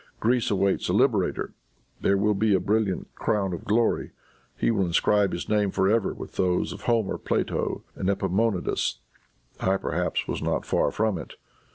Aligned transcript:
Greece 0.19 0.49
awaits 0.49 0.89
a 0.89 0.93
liberator. 0.93 1.53
There 2.01 2.17
will 2.17 2.33
be 2.33 2.55
a 2.55 2.59
brilliant 2.59 3.13
crown 3.13 3.53
of 3.53 3.65
glory. 3.65 4.13
He 4.57 4.71
will 4.71 4.83
inscribe 4.87 5.31
his 5.31 5.47
name 5.47 5.69
for 5.69 5.87
ever 5.87 6.11
with 6.11 6.37
those 6.37 6.73
of 6.73 6.81
Homer, 6.85 7.19
Plato 7.19 7.83
and 7.93 8.09
Epaminondas. 8.09 8.97
I 9.59 9.77
perhaps 9.77 10.27
was 10.27 10.41
not 10.41 10.65
far 10.65 10.89
from 10.89 11.19
it. 11.19 11.35